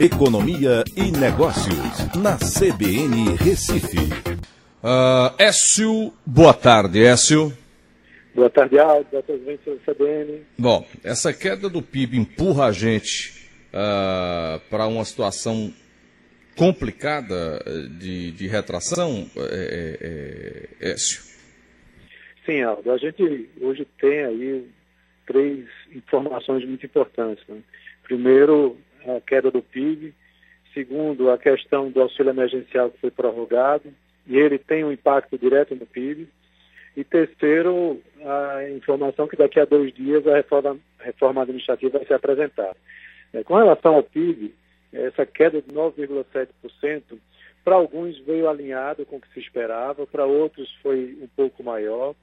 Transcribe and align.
Economia 0.00 0.82
e 0.96 1.12
Negócios, 1.12 1.76
na 2.16 2.38
CBN 2.38 3.36
Recife. 3.36 3.98
Uh, 4.82 5.36
Écio, 5.38 6.10
boa 6.24 6.54
tarde, 6.54 7.04
Écio. 7.04 7.52
Boa 8.34 8.48
tarde, 8.48 8.78
Aldo. 8.78 9.06
Boa 9.12 9.22
tarde, 9.22 9.60
da 9.66 9.92
CBN. 9.92 10.40
Bom, 10.58 10.86
essa 11.04 11.34
queda 11.34 11.68
do 11.68 11.82
PIB 11.82 12.16
empurra 12.16 12.68
a 12.68 12.72
gente 12.72 13.46
uh, 13.74 14.58
para 14.70 14.86
uma 14.86 15.04
situação 15.04 15.70
complicada 16.56 17.62
de, 17.98 18.30
de 18.32 18.46
retração, 18.46 19.26
é, 19.36 20.78
é, 20.80 20.88
é, 20.88 20.92
Écio? 20.92 21.20
Sim, 22.46 22.62
Aldo. 22.62 22.90
A 22.90 22.96
gente 22.96 23.50
hoje 23.60 23.86
tem 24.00 24.24
aí 24.24 24.66
três 25.26 25.66
informações 25.94 26.64
muito 26.64 26.86
importantes. 26.86 27.44
Né? 27.46 27.58
Primeiro, 28.02 28.78
a 29.06 29.20
queda 29.20 29.50
do 29.50 29.62
PIB. 29.62 30.14
Segundo, 30.74 31.30
a 31.30 31.38
questão 31.38 31.90
do 31.90 32.00
auxílio 32.00 32.30
emergencial 32.30 32.90
que 32.90 33.00
foi 33.00 33.10
prorrogado, 33.10 33.92
e 34.26 34.36
ele 34.36 34.58
tem 34.58 34.84
um 34.84 34.92
impacto 34.92 35.36
direto 35.36 35.74
no 35.74 35.86
PIB. 35.86 36.28
E 36.96 37.04
terceiro, 37.04 38.00
a 38.24 38.68
informação 38.70 39.26
que 39.26 39.36
daqui 39.36 39.58
a 39.58 39.64
dois 39.64 39.92
dias 39.92 40.26
a 40.26 40.36
reforma, 40.36 40.78
reforma 40.98 41.42
administrativa 41.42 41.98
vai 41.98 42.06
ser 42.06 42.14
apresentada. 42.14 42.76
É, 43.32 43.42
com 43.44 43.54
relação 43.54 43.94
ao 43.94 44.02
PIB, 44.02 44.54
essa 44.92 45.24
queda 45.24 45.62
de 45.62 45.72
9,7%, 45.72 47.18
para 47.64 47.74
alguns 47.74 48.18
veio 48.20 48.48
alinhado 48.48 49.04
com 49.06 49.16
o 49.16 49.20
que 49.20 49.32
se 49.32 49.40
esperava, 49.40 50.06
para 50.06 50.24
outros 50.24 50.72
foi 50.82 51.16
um 51.20 51.28
pouco 51.28 51.62
maior, 51.62 52.14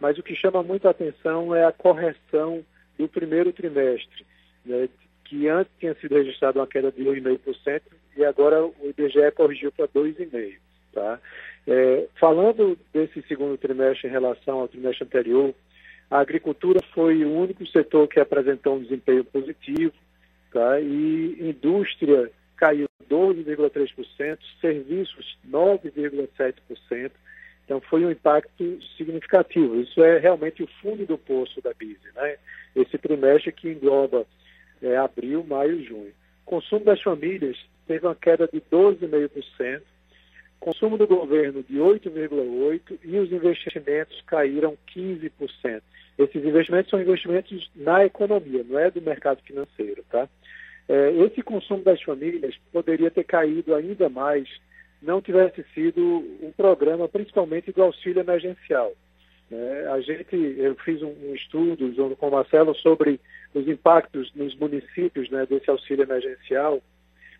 mas 0.00 0.18
o 0.18 0.22
que 0.22 0.34
chama 0.34 0.62
muito 0.62 0.86
a 0.86 0.90
atenção 0.90 1.54
é 1.54 1.64
a 1.64 1.72
correção 1.72 2.64
do 2.98 3.08
primeiro 3.08 3.52
trimestre, 3.52 4.24
né, 4.64 4.88
que 5.32 5.48
antes 5.48 5.72
tinha 5.80 5.94
sido 5.94 6.14
registrado 6.14 6.58
uma 6.58 6.66
queda 6.66 6.92
de 6.92 7.02
1,5% 7.02 7.80
e 8.18 8.22
agora 8.22 8.62
o 8.66 8.74
IBGE 8.84 9.30
corrigiu 9.34 9.72
para 9.72 9.88
2,5%. 9.88 10.58
Tá? 10.92 11.18
É, 11.66 12.06
falando 12.20 12.78
desse 12.92 13.22
segundo 13.22 13.56
trimestre 13.56 14.08
em 14.08 14.12
relação 14.12 14.60
ao 14.60 14.68
trimestre 14.68 15.04
anterior, 15.04 15.54
a 16.10 16.20
agricultura 16.20 16.80
foi 16.92 17.24
o 17.24 17.32
único 17.32 17.66
setor 17.66 18.06
que 18.08 18.20
apresentou 18.20 18.76
um 18.76 18.82
desempenho 18.82 19.24
positivo, 19.24 19.94
tá? 20.52 20.78
e 20.78 21.38
indústria 21.40 22.30
caiu 22.54 22.86
12,3%, 23.10 24.38
serviços 24.60 25.38
9,7%, 25.48 27.10
então 27.64 27.80
foi 27.80 28.04
um 28.04 28.10
impacto 28.10 28.78
significativo. 28.98 29.80
Isso 29.80 30.02
é 30.04 30.18
realmente 30.18 30.62
o 30.62 30.68
fundo 30.82 31.06
do 31.06 31.16
poço 31.16 31.62
da 31.62 31.72
BISE, 31.72 32.12
né? 32.14 32.36
esse 32.76 32.98
trimestre 32.98 33.50
que 33.50 33.70
engloba 33.70 34.26
é, 34.82 34.96
abril, 34.96 35.44
maio 35.44 35.80
e 35.80 35.84
junho. 35.84 36.12
Consumo 36.44 36.84
das 36.84 37.00
famílias 37.00 37.56
teve 37.86 38.06
uma 38.06 38.14
queda 38.14 38.48
de 38.52 38.60
12,5%, 38.60 39.82
consumo 40.60 40.96
do 40.96 41.06
governo 41.06 41.62
de 41.62 41.76
8,8% 41.76 42.98
e 43.04 43.18
os 43.18 43.32
investimentos 43.32 44.20
caíram 44.26 44.76
15%. 44.94 45.82
Esses 46.18 46.44
investimentos 46.44 46.90
são 46.90 47.00
investimentos 47.00 47.70
na 47.74 48.04
economia, 48.04 48.64
não 48.64 48.78
é 48.78 48.90
do 48.90 49.00
mercado 49.00 49.42
financeiro, 49.42 50.04
tá? 50.10 50.28
É, 50.88 51.10
esse 51.24 51.42
consumo 51.42 51.82
das 51.82 52.02
famílias 52.02 52.54
poderia 52.72 53.10
ter 53.10 53.24
caído 53.24 53.74
ainda 53.74 54.08
mais 54.08 54.48
não 55.02 55.20
tivesse 55.20 55.64
sido 55.74 56.00
um 56.40 56.52
programa, 56.52 57.08
principalmente 57.08 57.72
do 57.72 57.82
auxílio 57.82 58.20
emergencial. 58.20 58.92
É, 59.52 59.86
a 59.88 60.00
gente, 60.00 60.34
eu 60.34 60.74
fiz 60.76 61.02
um, 61.02 61.34
estudo 61.34 61.92
junto 61.94 62.16
com 62.16 62.28
o 62.28 62.30
Marcelo 62.30 62.74
sobre 62.74 63.20
os 63.52 63.68
impactos 63.68 64.32
nos 64.34 64.54
municípios 64.56 65.28
né, 65.28 65.44
desse 65.44 65.68
auxílio 65.68 66.04
emergencial 66.04 66.82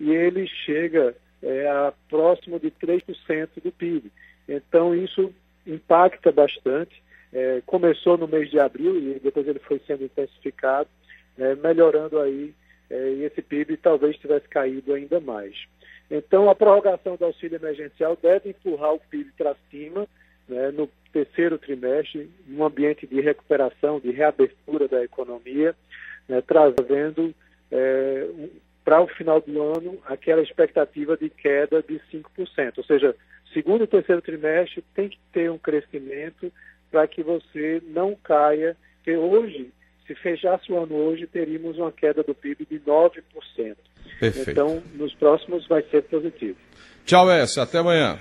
e 0.00 0.10
ele 0.10 0.46
chega 0.46 1.14
é, 1.42 1.68
a 1.68 1.92
próximo 2.08 2.58
de 2.58 2.70
3% 2.70 3.48
do 3.62 3.70
PIB. 3.70 4.10
Então 4.48 4.94
isso 4.94 5.34
impacta 5.66 6.32
bastante. 6.32 7.02
É, 7.30 7.60
começou 7.66 8.16
no 8.16 8.26
mês 8.26 8.50
de 8.50 8.58
abril 8.58 8.96
e 8.98 9.20
depois 9.20 9.46
ele 9.46 9.58
foi 9.58 9.78
sendo 9.86 10.02
intensificado, 10.02 10.88
é, 11.36 11.54
melhorando 11.56 12.18
aí, 12.18 12.54
é, 12.88 13.10
e 13.10 13.24
esse 13.24 13.42
PIB 13.42 13.76
talvez 13.76 14.16
tivesse 14.16 14.48
caído 14.48 14.94
ainda 14.94 15.20
mais. 15.20 15.54
Então 16.10 16.48
a 16.48 16.54
prorrogação 16.54 17.16
do 17.16 17.26
auxílio 17.26 17.56
emergencial 17.56 18.16
deve 18.22 18.48
empurrar 18.48 18.94
o 18.94 19.00
PIB 19.10 19.30
para 19.36 19.54
cima, 19.70 20.08
né, 20.48 20.70
no 20.70 20.88
terceiro 21.12 21.58
trimestre, 21.58 22.30
num 22.46 22.64
ambiente 22.64 23.06
de 23.06 23.20
recuperação, 23.20 24.00
de 24.00 24.10
reabertura 24.10 24.88
da 24.88 25.02
economia, 25.02 25.74
né, 26.28 26.42
trazendo 26.46 27.34
é, 27.70 28.28
para 28.84 29.00
o 29.00 29.08
final 29.08 29.40
do 29.40 29.62
ano 29.62 29.98
aquela 30.06 30.42
expectativa 30.42 31.16
de 31.16 31.28
queda 31.28 31.82
de 31.82 32.00
5%. 32.12 32.78
Ou 32.78 32.84
seja, 32.84 33.14
segundo 33.52 33.84
e 33.84 33.86
terceiro 33.86 34.22
trimestre 34.22 34.82
tem 34.94 35.08
que 35.08 35.18
ter 35.32 35.50
um 35.50 35.58
crescimento 35.58 36.52
para 36.90 37.06
que 37.06 37.22
você 37.22 37.82
não 37.88 38.14
caia, 38.14 38.76
que 39.04 39.14
hoje, 39.14 39.70
se 40.06 40.14
fechasse 40.14 40.72
o 40.72 40.82
ano 40.82 40.94
hoje, 40.94 41.26
teríamos 41.26 41.76
uma 41.76 41.92
queda 41.92 42.22
do 42.22 42.34
PIB 42.34 42.66
de 42.70 42.80
9%. 42.80 43.22
Perfeito. 44.18 44.50
Então, 44.50 44.82
nos 44.94 45.14
próximos 45.14 45.66
vai 45.66 45.82
ser 45.82 46.02
positivo. 46.04 46.56
Tchau, 47.04 47.30
S. 47.30 47.60
Até 47.60 47.78
amanhã. 47.78 48.18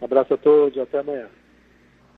Um 0.00 0.04
abraço 0.04 0.34
a 0.34 0.36
todos, 0.36 0.78
até 0.78 0.98
amanhã. 0.98 1.28